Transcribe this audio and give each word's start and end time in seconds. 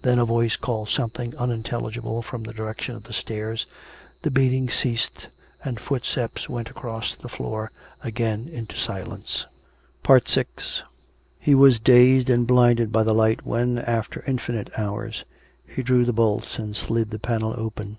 Then 0.00 0.18
a 0.18 0.24
voice 0.24 0.56
called 0.56 0.88
something 0.88 1.36
unintelligible 1.36 2.22
from 2.22 2.42
the 2.42 2.54
direction 2.54 2.96
of 2.96 3.04
the 3.04 3.12
stairs; 3.12 3.66
the 4.22 4.30
beating 4.30 4.70
ceased, 4.70 5.28
and 5.62 5.78
footsteps 5.78 6.48
went 6.48 6.70
across 6.70 7.14
the 7.14 7.28
floor 7.28 7.70
again 8.02 8.48
into 8.50 8.78
silence. 8.78 9.44
VI 10.08 10.46
He 11.38 11.54
was 11.54 11.80
dazed 11.80 12.30
and 12.30 12.46
blinded 12.46 12.90
by 12.90 13.02
the 13.02 13.12
light 13.12 13.44
when, 13.44 13.76
after 13.78 14.20
in 14.20 14.38
finite 14.38 14.70
hours, 14.78 15.26
he 15.66 15.82
drew 15.82 16.06
the 16.06 16.14
bolts 16.14 16.58
and 16.58 16.74
slid 16.74 17.10
the 17.10 17.18
panel 17.18 17.52
open. 17.54 17.98